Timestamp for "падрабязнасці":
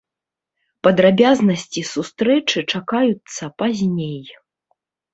0.87-1.85